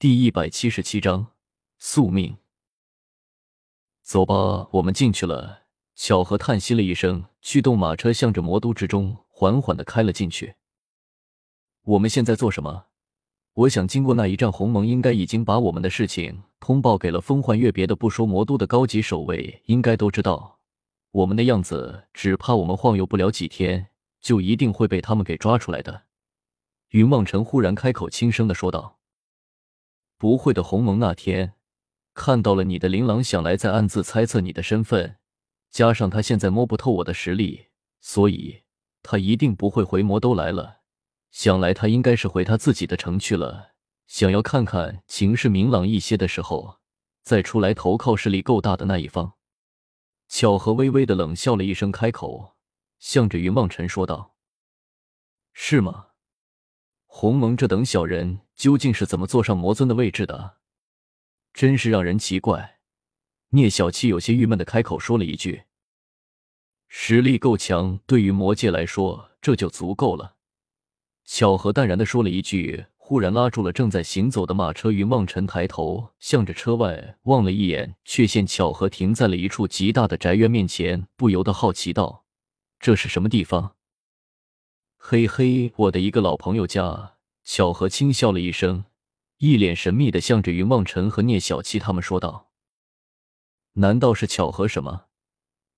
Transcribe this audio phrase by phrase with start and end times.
[0.00, 1.26] 第一百七十七章
[1.76, 2.38] 宿命。
[4.00, 5.64] 走吧，我们进去了。
[5.94, 10.54] 巧合叹息了一声，驱动马车向着魔都之中缓缓的开了进去。
[11.82, 12.86] 我们现在做什么？
[13.52, 17.70] 我想，经过那一战，鸿蒙应该已经把我们的事情通报给了风幻月。
[17.70, 20.60] 别的不说，魔都的高级守卫应该都知道
[21.10, 23.88] 我们的样子，只怕我们晃悠不了几天，
[24.22, 26.04] 就一定会被他们给抓出来的。
[26.88, 28.99] 云望尘忽然开口，轻声的说道。
[30.20, 31.54] 不会的，鸿蒙那天
[32.12, 35.16] 看到了你的琳琅，想来在暗自猜测你的身份，
[35.70, 37.68] 加上他现在摸不透我的实力，
[38.02, 38.64] 所以
[39.02, 40.80] 他一定不会回魔都来了。
[41.30, 43.70] 想来他应该是回他自己的城去了，
[44.06, 46.80] 想要看看情势明朗一些的时候
[47.22, 49.32] 再出来投靠势力够大的那一方。
[50.28, 52.56] 巧合微微的冷笑了一声，开口，
[52.98, 54.34] 向着云望尘说道
[55.54, 56.08] ：“是吗？”
[57.12, 60.58] 鸿蒙这等小人究竟是怎么坐上魔尊的位置的？
[61.52, 62.78] 真是让人奇怪。
[63.50, 65.64] 聂小七有些郁闷的开口说了一句
[66.88, 70.36] ：“实力够强，对于魔界来说这就足够了。”
[71.26, 74.92] 巧合淡然的说了一句，忽然拉住了正在行走的马车。
[74.92, 82.24] 云望尘抬头向着车外望了一眼，却见巧合停在了一处极大的宅院面前，不由得好奇道
[82.78, 83.74] ：“这是什么地方？”
[85.02, 87.14] 嘿嘿，我的一个老朋友家。
[87.42, 88.84] 巧合轻笑了一声，
[89.38, 92.50] 一脸神秘的向着云望尘和聂小七他们说道
[93.74, 95.06] ：“难道是巧合什么？”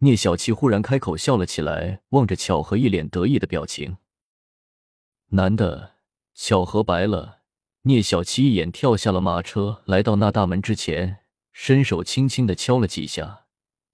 [0.00, 3.96] 聂小七忽然开口笑了起来，望着巧合，一脸得意的表情。
[5.28, 5.94] 男的，
[6.34, 7.38] 巧合白了。
[7.82, 11.20] 聂小七一眼跳下了马车，来到那大门之前，
[11.52, 13.46] 伸手轻轻的敲了几下。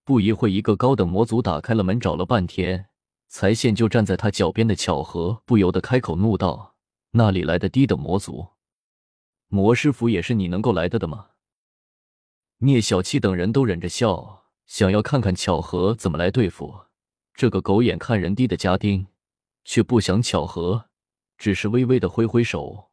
[0.03, 2.90] 不一会，一个高等魔族打开了门，找了半天。
[3.33, 6.75] 才现就站在他脚边的巧合不由得开口怒道
[7.13, 8.49] ：“那里来的低等魔族？
[9.47, 11.29] 魔师府也是你能够来的的吗？”
[12.59, 16.87] 聂小七等人都忍着笑，想要看看巧合怎么来对付
[17.33, 19.07] 这个狗眼看人低的家丁，
[19.65, 20.87] 却不想巧合
[21.39, 22.91] 只是微微的挥挥手，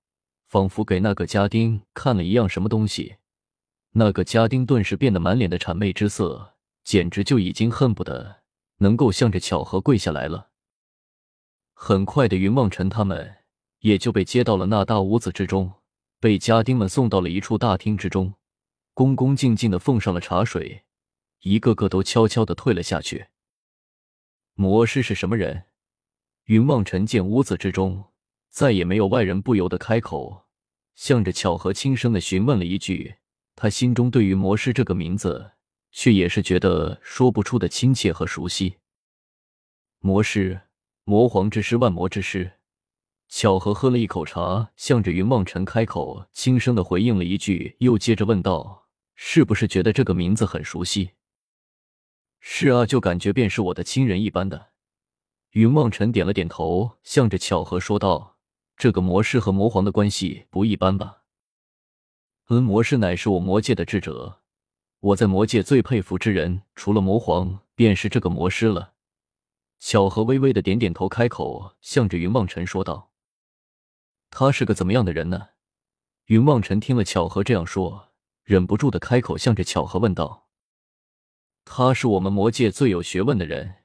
[0.47, 3.15] 仿佛给那个家丁看了一样什么东西。
[3.93, 6.53] 那个家丁顿时变得满脸的谄媚之色，
[6.83, 8.43] 简直就已经恨不得。
[8.77, 10.49] 能够向着巧合跪下来了。
[11.73, 13.38] 很快的，云望尘他们
[13.79, 15.73] 也就被接到了那大屋子之中，
[16.19, 18.33] 被家丁们送到了一处大厅之中，
[18.93, 20.83] 恭恭敬敬的奉上了茶水，
[21.41, 23.27] 一个个都悄悄的退了下去。
[24.55, 25.65] 魔师是什么人？
[26.45, 28.05] 云望尘见屋子之中
[28.49, 30.45] 再也没有外人，不由得开口，
[30.95, 33.17] 向着巧合轻声的询问了一句。
[33.55, 35.51] 他心中对于魔师这个名字。
[35.91, 38.77] 却也是觉得说不出的亲切和熟悉。
[39.99, 40.61] 魔师，
[41.03, 42.53] 魔皇之师，万魔之师。
[43.29, 51.11] 巧合喝了一口茶，向着云望尘开口，轻声的回应了一句，又接着问道：“是不是觉得这个名字很熟悉
[52.39, 54.69] ？”“是啊，就感觉便是我的亲人一般的。”
[55.51, 58.37] 云望尘点了点头，向着巧合说道
[58.77, 61.23] ：“这个魔师和魔皇的关系不一般吧
[62.47, 64.41] ？”“嗯，魔师乃是我魔界的智者。”
[64.99, 68.93] 我在魔界最佩服之人，除了魔皇，便是这个魔师了。
[69.79, 73.11] 巧合微微的点点头，开口向着云望尘说道
[74.31, 75.49] ：“他是个怎么样的人呢？”
[76.25, 78.09] 云望尘听了巧合这样说，
[78.43, 80.47] 忍不住的开口向着巧合问道
[81.63, 83.75] ：“他是我们魔界最有学问的人，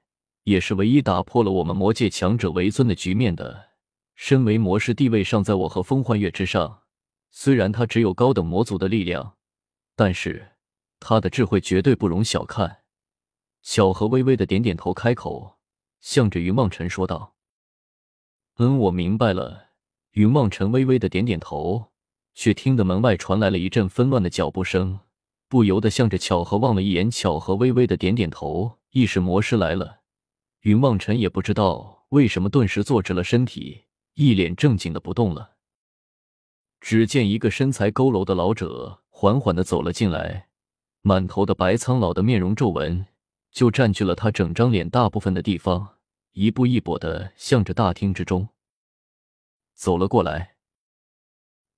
[0.44, 3.72] 也是唯一打破了我们魔界强者为尊的局面的。
[4.14, 6.84] 身为魔师，地位尚在我和风幻月之上。
[7.30, 9.36] 虽然他只有高等魔族的力量，
[9.94, 10.48] 但是……”
[11.02, 12.78] 他的智慧绝对不容小看。
[13.62, 15.58] 巧合微微的点点头，开口
[16.00, 17.34] 向着云望尘说道
[18.58, 19.70] ：“嗯，我明白了。”
[20.12, 21.92] 云望尘微微的点点头，
[22.34, 25.00] 却听得门外传来了一阵纷乱的脚步声，
[25.48, 27.10] 不由得向着巧合望了一眼。
[27.10, 30.00] 巧合微微的点点头，意识魔师来了。
[30.60, 35.56] 云望尘也不知道为什么，顿时坐直了身体，一脸正经的不动了。
[36.80, 40.50] 只见一个身材佝偻的老者缓缓的走了进来。
[41.03, 43.07] 满头的白，苍老的面容皱纹
[43.51, 45.99] 就占据了他整张脸大部分的地方，
[46.33, 48.49] 一步一跛的向着大厅之中
[49.75, 50.54] 走了过来。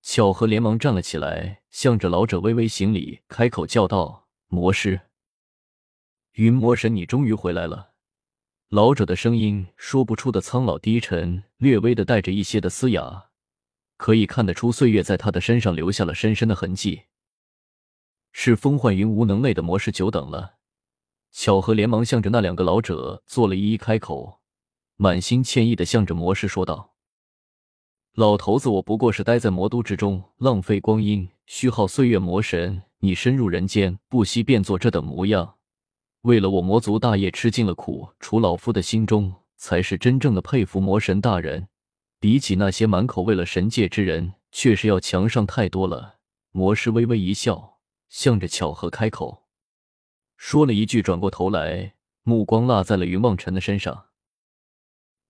[0.02, 5.00] 巧合连忙站了起来，向着老者微微行礼，开口叫道：“魔师，
[6.32, 7.92] 云魔神，你终于回来了。”
[8.68, 13.30] 老者的声音说不出的苍老低沉，略微的带着一些的嘶哑，
[13.96, 17.04] 可以看得出岁月在他的身上留下了深深的痕迹。
[18.36, 20.56] 是风幻云无能类的魔师久等了，
[21.30, 24.40] 巧合连忙向着那两个老者做了一一开口，
[24.96, 26.94] 满心歉意的向着魔师说道
[28.14, 32.18] ：“老头子，我不过是待在魔都之中，浪费光阴，虚耗岁月。
[32.18, 35.54] 魔神，你深入人间，不惜变作这等模样，
[36.22, 38.08] 为了我魔族大业吃尽了苦。
[38.18, 41.68] 除老夫的心中，才是真正的佩服魔神大人。
[42.18, 46.16] 比起那些满口为了神界之人，确实要强上太多了。
[46.50, 47.73] 魔师微微一笑，
[48.08, 49.46] 向着巧合开口，
[50.36, 54.08] 说了一句，转过头来，目光落在了云梦辰的身上。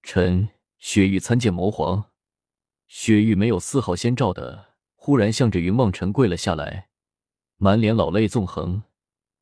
[0.02, 2.10] 臣雪域参见魔皇。
[2.86, 6.88] 雪域没有丝毫先兆的，忽然向着云梦辰跪了下来，
[7.56, 8.82] 满脸老泪纵横，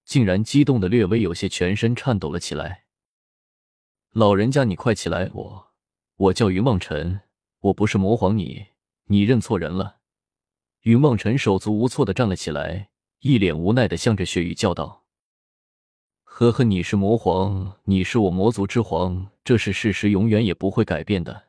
[0.04, 2.84] 竟然激动的略微有些全身颤抖了起来。
[4.12, 5.30] 老人家，你快起来！
[5.34, 5.72] 我，
[6.16, 7.22] 我叫云梦辰，
[7.58, 8.66] 我不是魔皇，你，
[9.06, 9.98] 你认错人了。
[10.82, 12.90] 云梦辰手足无措的站了起来，
[13.22, 15.04] 一脸无奈的向着雪域叫道
[16.24, 21.44] ：“呵呵，你是魔皇，你是我魔族之皇，这是事实，永远也不会改变的。”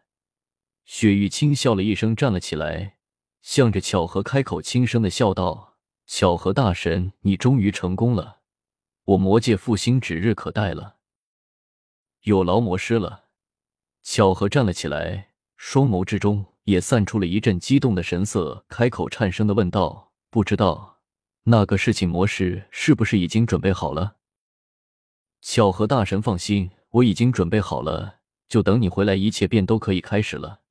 [0.85, 2.97] 雪域轻笑了一声，站了起来，
[3.41, 8.41] 向着巧合开口，轻声的笑道：“巧合大神，你终于成功了，
[9.05, 10.97] 我魔界复兴指日可待了。
[12.21, 13.29] 有劳魔师了。”
[14.03, 20.92] 巧合站了起来，双眸之中也散出了一阵激动的神色，开口颤声的问道：“不知道
[21.43, 24.17] 那个事情，模式是不是已经准备好了？”
[25.41, 30.61] 巧合大神放心，我已经准备好了，就等你回来，一切便都可以开始了。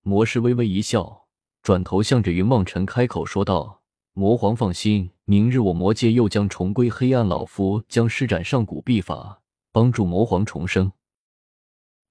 [0.00, 1.28] 魔师微微一笑，
[1.62, 3.82] 转头向着云梦辰开口说道
[4.14, 7.28] ：“魔皇放心，明日我魔界又将重归黑暗。
[7.28, 10.92] 老夫将施展上古秘法，帮助魔皇重生。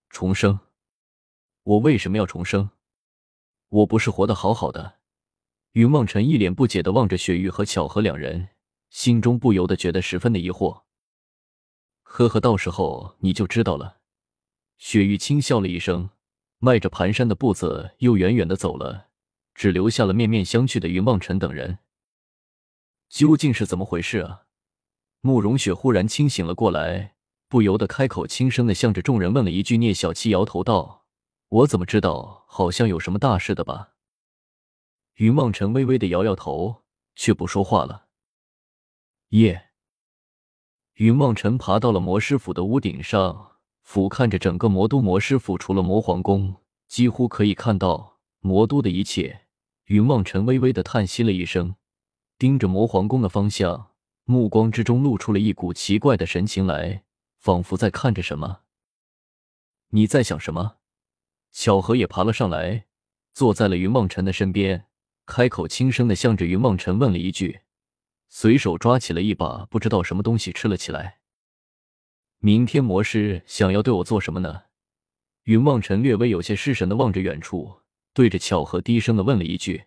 [0.09, 0.59] 重生？
[1.63, 2.69] 我为什么要重生？
[3.69, 4.99] 我不是活得好好的？”
[5.73, 8.49] 云梦辰一脸不解的望着雪玉和巧合两人，
[8.89, 10.83] 心中不由得觉得十分的疑惑。
[12.03, 13.99] 呵呵，到时候你就知道了。
[14.77, 16.09] 雪玉轻笑了一声。
[16.63, 19.07] 迈着蹒跚的步子，又远远的走了，
[19.55, 21.79] 只留下了面面相觑的云望尘等人。
[23.09, 24.43] 究竟是怎么回事啊？
[25.21, 27.15] 慕容雪忽然清醒了过来，
[27.47, 29.79] 不由得开口，轻声的向着众人问了一句。
[29.79, 31.07] 聂小七摇头道
[31.49, 32.45] ：“我怎么知道？
[32.47, 33.93] 好像有什么大事的吧？”
[35.15, 36.83] 云望尘微微的摇摇头，
[37.15, 38.07] 却不说话了。
[39.29, 39.69] 夜，
[40.95, 43.49] 云望尘爬到了魔师府的屋顶上。
[43.83, 46.55] 俯瞰着整个魔都魔师府，除了魔皇宫，
[46.87, 49.47] 几乎可以看到魔都的一切。
[49.85, 51.75] 云望尘微微的叹息了一声，
[52.37, 53.91] 盯着魔皇宫的方向，
[54.23, 57.03] 目光之中露出了一股奇怪的神情来，
[57.37, 58.61] 仿佛在看着什么。
[59.89, 60.77] 你在想什么？
[61.51, 62.85] 巧合也爬了上来，
[63.33, 64.85] 坐在了云望尘的身边，
[65.33, 67.61] 开口轻声的向着云望尘问了一句，
[68.27, 71.21] 随手抓起了一把不知道什么东西吃了起来。
[72.39, 74.63] 明天魔师想要对我做什么呢？
[75.43, 77.79] 云望尘略微有些失神的望着远处，
[78.13, 79.85] 对着巧合低声的问了一句：“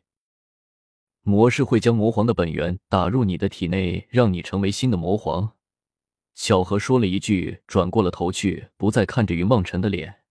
[1.20, 5.55] 魔师会将魔皇的本源打入你的体内，让你成为新的魔皇。”
[6.35, 10.23] 巧合说了一句，转过了头去，不再看着云望尘的脸。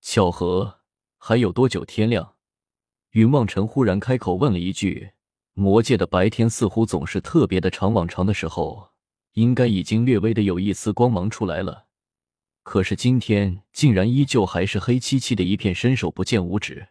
[0.00, 0.82] 巧合，
[1.16, 2.36] 还有多久天亮？
[3.10, 5.10] 云望尘忽然开口问了一句
[5.54, 8.90] ：“魔界的白天似乎总是特别的长，往常的时候。”
[9.34, 11.86] 应该已经略微的有一丝光芒出来了，
[12.64, 16.88] 可是今天竟然依旧还是黑漆漆的一片，伸手不见五指。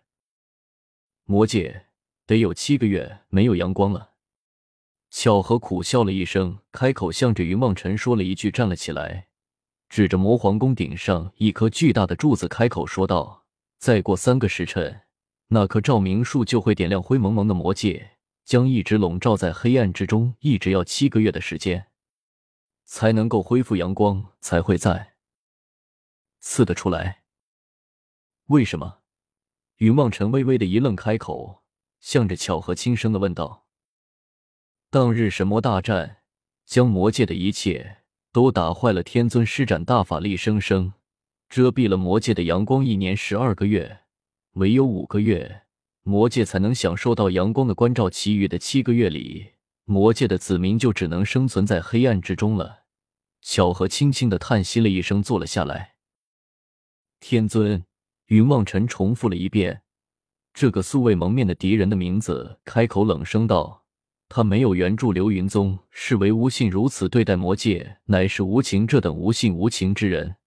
[1.25, 1.87] 魔界
[2.25, 4.11] 得有七个月没有阳光了。
[5.09, 9.27] 巧合苦笑了一声，开口向着云梦辰说了一句，站了起来，
[9.89, 13.43] 指着魔皇宫顶上一颗巨大的柱子，开口说道
[13.77, 15.01] ：“再过三个时辰，
[15.47, 21.87] 那棵照明树就会点亮，灰蒙蒙的魔界将一直笼罩在黑暗之中，一直要七个月的时间。”
[22.89, 25.15] 才能够恢复阳光，才会在
[26.39, 27.23] 刺得出来。
[28.45, 28.99] 为什么？
[29.79, 31.63] 云望尘微微的一愣，开口，
[31.99, 33.65] 向着巧合轻声的问道
[34.89, 36.19] ：“当日神魔大战，
[36.65, 39.03] 将魔界的一切都打坏了。
[39.03, 40.93] 天尊施展大法力，生生
[41.49, 42.85] 遮蔽了魔界的阳光。
[42.85, 43.99] 一年十二个月，
[44.57, 45.65] 唯有五个月，
[46.01, 48.09] 魔界才能享受到阳光的关照。
[48.09, 49.51] 其余的七个月里，
[49.85, 52.85] 魔界的子民就只能生存在黑暗之中了。
[53.43, 55.93] 巧合轻轻的叹息了一声，坐了下来。
[57.19, 57.85] 天尊，
[58.27, 59.83] 云望尘重复了一遍
[60.55, 63.85] 这个素未谋面的敌人的名字，开口冷声道
[64.27, 68.87] ：“他没有援助流云宗，视为无信，如此对待魔界，乃是无情。
[68.87, 70.37] 这等无信无情之人，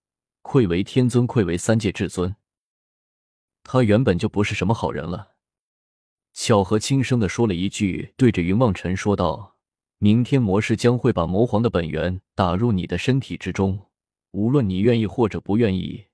[0.43, 2.35] 愧为天尊，愧为三界至尊。
[3.63, 5.37] 他原本就不是什么好人了。”
[6.33, 9.57] 巧合轻声的说了一句，对着云望尘说道。
[10.03, 13.89] 明天魔师将会把魔皇的本源打入你的身体之中，
[14.31, 16.07] 无论你愿意或者不愿意，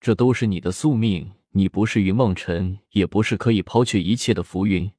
[0.00, 1.32] 这都是你的宿命。
[1.52, 4.90] 你不是云梦尘，也不是可以抛却一切的浮云，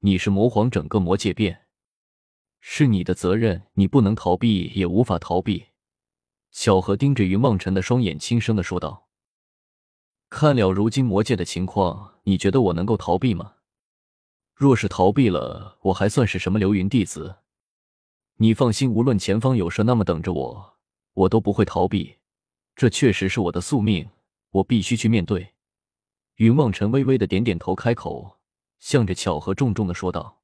[0.00, 1.66] 你是魔皇整个魔界变，
[2.60, 5.66] 是你的责任，你不能逃避，也无法逃避。
[6.50, 9.08] 小何盯着云梦尘的双眼，轻声的说道
[10.34, 13.56] ：“看了如今魔界的情况，你觉得我能够逃避吗？
[14.54, 17.36] 若是逃避了，我还算是什么流云弟子？
[18.38, 20.78] 你放心，无论前方有什么等着我，
[21.12, 22.16] 我都不会逃避。
[22.74, 24.08] 这确实是我的宿命，
[24.52, 25.52] 我必须去面对。”
[26.36, 28.38] 云梦尘微微的点点头，开口，
[28.78, 30.41] 向着巧合重重的说道。